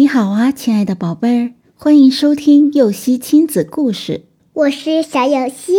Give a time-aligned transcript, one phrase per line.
[0.00, 4.24] 你好啊，亲爱的宝贝儿，欢迎收听幼熙亲子故事。
[4.54, 5.74] 我是小幼熙，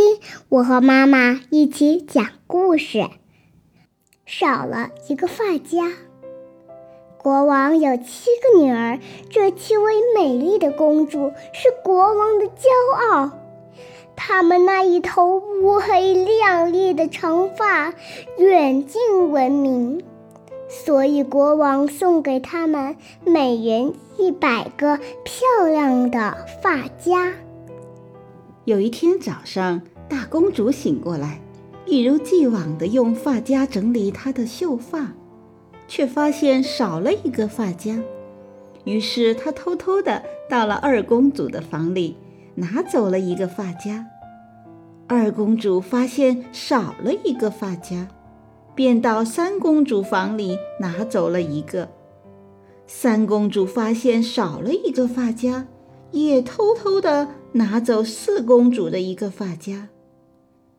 [0.48, 3.10] 我和妈妈一起讲故事。
[4.28, 5.92] 少了一个发夹。
[7.18, 9.00] 国王有七个女儿，
[9.32, 13.32] 这七位美丽的公主是国王的骄傲。
[14.16, 17.96] 她们那一头乌黑亮丽的长发
[18.38, 20.04] 远近闻名。
[20.72, 27.34] 所以，国王送给他们每人一百个漂亮的发夹。
[28.64, 31.42] 有一天早上，大公主醒过来，
[31.86, 35.12] 一如既往地用发夹整理她的秀发，
[35.90, 38.02] 却发现少了一个发夹。
[38.86, 42.16] 于是，她偷偷地到了二公主的房里，
[42.56, 44.06] 拿走了一个发夹。
[45.06, 48.08] 二公主发现少了一个发夹。
[48.76, 51.90] 便到三公主房里拿走了一个。
[52.88, 55.68] 三公主发现少了一个发夹，
[56.12, 59.88] 也偷偷的拿走四公主的一个发夹。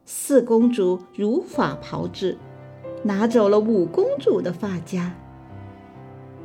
[0.04, 2.36] 四公主如法炮制，
[3.02, 5.14] 拿走了五公主的发夹。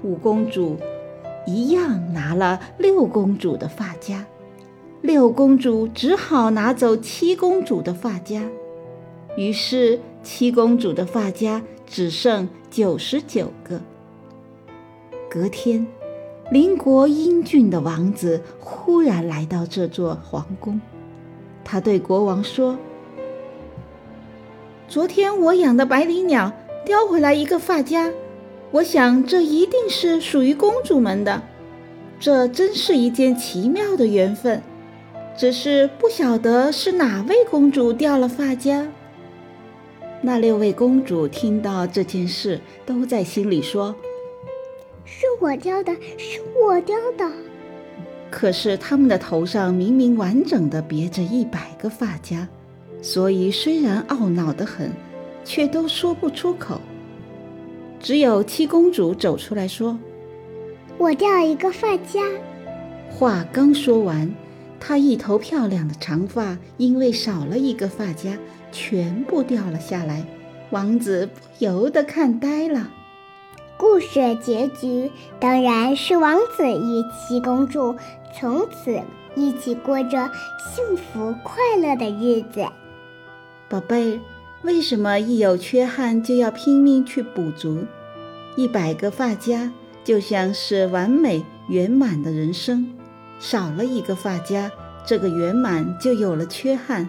[0.03, 0.77] 五公主
[1.45, 4.25] 一样拿了六公主的发夹。
[5.02, 8.43] 六公主只好拿走七公主的发夹。
[9.36, 13.80] 于是，七公主的发夹只剩九十九个。
[15.30, 15.88] 隔天，
[16.52, 20.81] 邻国英俊的王子忽然来到这座皇宫。
[21.64, 22.78] 他对国王说
[24.89, 26.52] ：“昨天我养的百里鸟
[26.86, 28.11] 叼回来一个发夹，
[28.72, 31.42] 我想这一定是属于公主们的。
[32.20, 34.61] 这真是一件奇妙的缘分。
[35.38, 38.86] 只是不晓得是哪位公主掉了发夹。”
[40.21, 43.95] 那六位公主听到这件事，都在心里说
[45.05, 47.31] ：“是我雕的，是我雕的。”
[48.29, 52.47] 可是他们的头上明明完整的别着一百个发夹，
[53.01, 54.92] 所以虽然懊恼得很，
[55.45, 56.81] 却都说不出口。
[57.99, 59.97] 只有七公主走出来说
[60.97, 62.21] ：“我掉一个发夹。”
[63.09, 64.30] 话刚说完。
[64.80, 68.38] 她一头漂亮的长发，因为少了一个发夹，
[68.71, 70.26] 全部掉了下来。
[70.70, 72.92] 王子不由得看呆了。
[73.77, 77.95] 故事结局当然是王子与七公主
[78.33, 78.99] 从此
[79.36, 82.66] 一起过着幸福快乐的日子。
[83.70, 84.20] 宝贝，
[84.64, 87.86] 为什么一有缺憾就要拼命去补足？
[88.55, 89.71] 一百个发夹
[90.04, 92.92] 就像是完美圆满的人生。
[93.39, 94.71] 少了一个发夹，
[95.05, 97.08] 这个圆满就有了缺憾。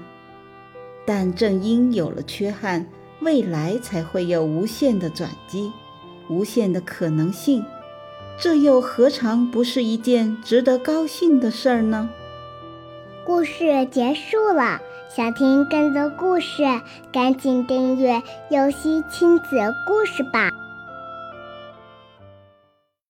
[1.07, 2.87] 但正因有了缺憾，
[3.21, 5.73] 未来才会有无限的转机，
[6.29, 7.65] 无限的可能性。
[8.39, 12.09] 这又何尝不是一件值得高兴的事儿呢？
[13.25, 16.63] 故事结束了，想听更多故事，
[17.13, 19.57] 赶紧订阅“游戏亲子
[19.87, 20.51] 故事”吧。